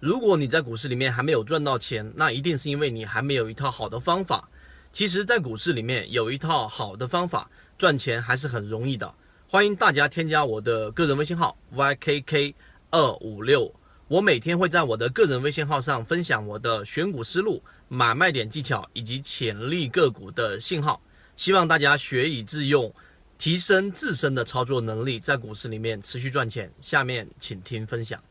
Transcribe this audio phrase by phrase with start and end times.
[0.00, 4.48] 如果你在股市里面还没有赚到钱，那一定是因为你还没有一套好的方法。
[4.90, 9.14] 其实，在股市里面有一套好的方法，赚钱还是很容易的。
[9.46, 12.54] 欢迎大家添加我的个人微信号 ykk
[12.90, 13.70] 二五六，
[14.08, 21.02] 我每天会在我的个人微信号上分享我的选股思路、买卖点技巧以及潜力个股的信号，
[21.36, 22.90] 希望大家学以致用。
[23.36, 26.70] 提升自身的操作能力，在股市里面持续赚钱。
[26.78, 28.29] 下面请听分享。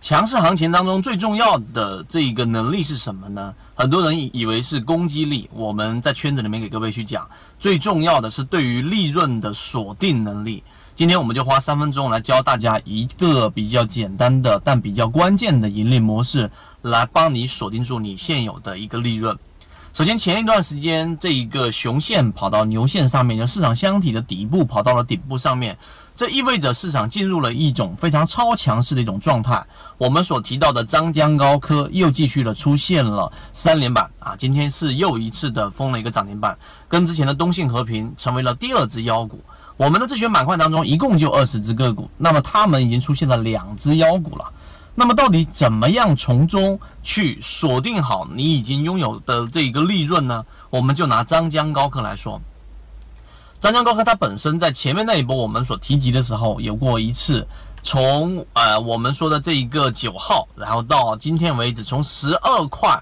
[0.00, 3.54] 强势行情当中最重要的这一个能力是什么呢？
[3.74, 7.28] 很多人以为是攻击力，我们在圈子里面给各位去讲，
[7.58, 10.62] 最重要的是对于利润的锁定能力。
[10.94, 16.50] 今天我们就花三分钟来教大家一个比较简单的但比较关键的盈利模式，
[16.82, 19.36] 来帮你锁定住你现有的一个利润。
[19.96, 25.74] 首先，前一段时间，这一个熊线跑到牛线上面，就市场箱体的底部跑到了顶部上面，
[26.14, 29.64] 这意味着市场进入了一种非常超强势的一种状态。
[29.96, 39.42] 我们所提到的张江高科又继续的出现了三连板啊，今天是又一次的封了一个涨停板，跟之前的东信和平成为了第二只妖股。
[39.78, 44.44] 我们的自选板块当中一共就二十只个股，那么它们已经出现了两只妖股了。
[44.98, 50.44] 那么到底怎么样从中去锁定好你已经拥有的这一个利润呢？
[50.70, 52.40] 我们就拿张江高科来说，
[53.60, 57.46] 张江高科它本身在前面那一波我们所提及的时候，有过一次
[57.82, 62.98] 从呃我们说的这一个九号，然后到今天为止，从十二块。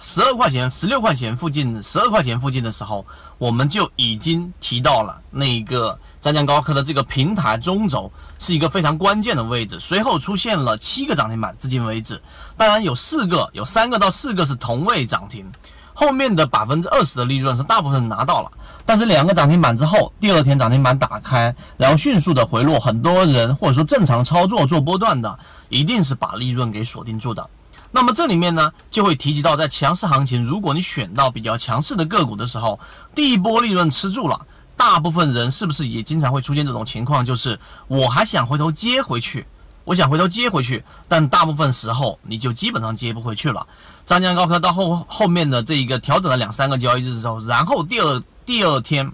[0.00, 3.04] 十二块钱、十六块钱附近，十二块钱附近的时候，
[3.36, 9.78] 我们就已经提到了那个湛江高科的这个平台中轴是一个非常关键的位置。
[9.80, 12.20] 随后出现了七个涨停板，至今为止，
[12.56, 15.44] 当然有四个、有三个到四个是同位涨停，
[15.92, 18.52] 后面的百分之二十的利润是大部分拿到了。
[18.86, 25.38] 但是两个涨停板之后，第二天涨停板打开，然后迅速的回落，很多人或者说正常操作做波段的，
[25.68, 27.50] 一定是把利润给锁定住的。
[27.90, 32.78] 那么这里面呢，就会提及到，在强势行情，如果你选到比较强势的个股的时候，
[33.14, 34.46] 第一波利润吃住了，
[34.76, 37.24] 大部分人是不是也经常会出现这种情况？
[37.24, 39.46] 就是我还想回头接回去，
[39.84, 43.66] 我想回头接回去，但大部分时候你就基本上接不回去了。
[44.04, 49.10] 张江高科到后后面的这一个调整了两三个交易日之后，然后第二第二天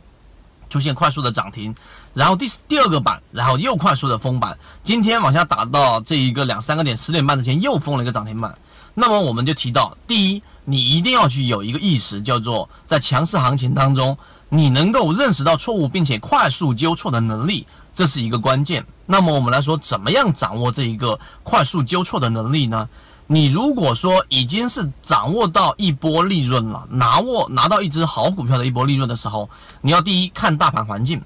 [0.68, 1.74] 出现快速的涨停，
[2.14, 8.56] 然后第第二个板，然后又快速的封板，今天往下打到这一个两三个点，十点半之前又封了一个涨停板。
[8.94, 14.16] 那么我们就提到，第一，你一定要去有一个意识，叫做在强势行情当中，
[14.48, 18.86] 你能够认识到错误并且快速纠错的能力，这是一个关键。
[19.06, 22.88] 那么我们来说，怎么样掌握这一个快速纠错的能力呢？
[23.26, 29.50] 你如果说已经是掌握到一波利润了，拿握拿到一只好股票的一波利润的时候，
[29.80, 31.20] 你要第一看大盘环境。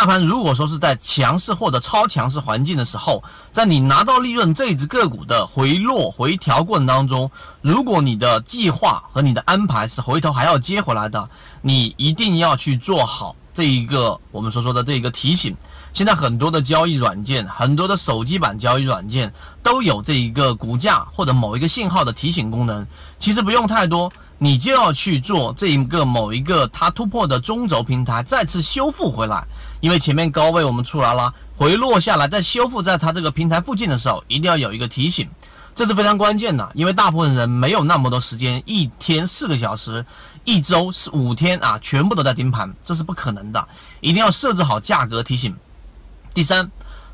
[0.00, 3.22] 大盘如果说是在强势或者超强势环境的时候，
[3.52, 7.30] 在你拿到利润这一只个股的回落回调过程当中，
[7.60, 11.28] 如果你的计划和你的安排是回头还要接回来的，
[11.60, 15.54] 你一定要去做好这一个我们所说的这一个提醒。
[15.92, 19.30] 现在很多的交易软件，很多的手机版交易软件
[19.62, 22.86] 都有这一个股价或者某一个信号的提醒功能，
[23.18, 24.10] 其实不用太多。
[24.42, 29.46] 你就要去做这一个某一个它突破的中轴平台再次修复回来，
[29.80, 35.28] 因为前面高位我们出来了，回落下来再修复在它这个平台附近的时候，一定要有一个提醒，
[35.74, 40.06] 这是非常关键的，因为大部分人没有那么多时间，一天四个小时，
[40.44, 43.68] 一周是五天啊，全部都在盯盘，这是不可能的，
[44.00, 45.54] 一定要设置好价格提醒。
[46.32, 46.70] 第三。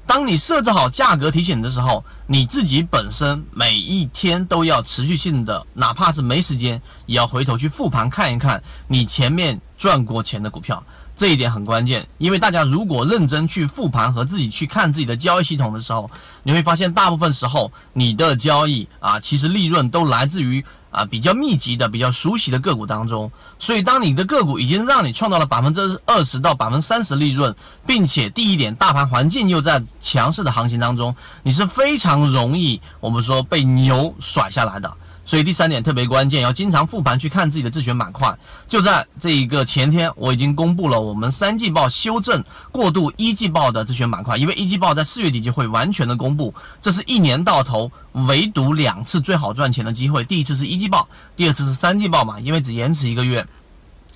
[0.06, 10.82] 当你设置好价格提醒的时候，你自己本身每一天都要持续性的，哪怕是没时间，也要回头去复盘看一看你前面赚过钱的股票，
[11.16, 12.06] 这一点很关键。
[12.18, 16.08] 因为大家如果认真去复盘和自己去看自己的交易系统的时候，
[16.44, 20.64] 你会发现大部分时候你的交易啊，其实利润都来自于。
[20.90, 27.54] 啊，比较密集的、比较熟悉的个股当中，所以当你的个股已经让你创造了百分之二十到百分之三十利润，
[27.86, 34.92] 并且第一点，大盘环境又在强势的行情当中，你是非常容易我们说被牛甩下来的。
[35.26, 38.38] 所以第三点特别关键，要经常复盘去看自己的自选板块。
[38.68, 53.46] 就在这一个前天，我已经公布了我们三季报修正过渡一季报的自选板块，因为一季报在四月底就会完全的公布，这是一年到头唯独两次最好赚钱的机会，第一次是一季报，第二次是三季报嘛，因为只延迟一个月。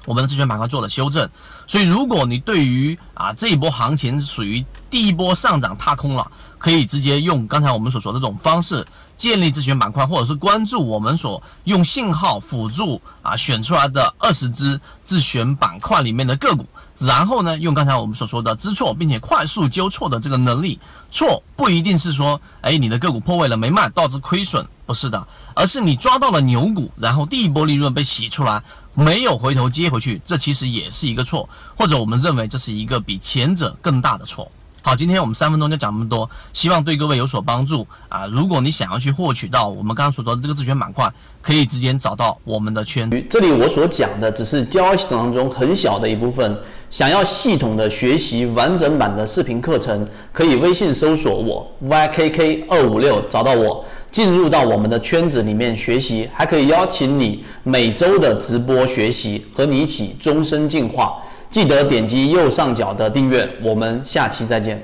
[0.06, 1.28] 我们的自选板块做了修正。
[1.66, 8.86] 所以，如果你对于啊这一波行情属于第一波上涨踏空了，可以直接用刚才我们所说的这种方式
[9.16, 16.66] 建立自选板块，或者是关注我们所用信号辅助啊选出来的二十只自选板块里面的个股。
[16.98, 20.78] 然后呢，用刚才我们所说的知错并且快速纠错的这个能力，
[21.10, 28.62] 错不一定是说，哎，你的个股破位了没卖导致亏损，不是的，而是你抓到了牛股，然后第一波利润被洗出来，
[29.00, 34.52] 没有回头接回去，这其实也是一个错，或者我们认为这是一个比前者更大的错。
[34.82, 38.26] 好，今天我们三分钟就讲这么多，希望对各位有所帮助啊！
[38.26, 41.10] 如果你想要去获取到我们刚刚所说的这个自选板块，
[41.40, 43.10] 可以直接找到我们的圈。
[43.28, 46.58] 这里我所讲的只是交易系统当中很小的一部分。
[46.88, 61.22] 想要系统的学习完整版的视频课程，可以微信搜索我 ykk 二五六找到我，进入到我们的圈子里面学习，还可以邀请你每周的直播学习，和你一起终身进化。
[61.48, 64.80] 记得点击右上角的订阅，我们下期再见。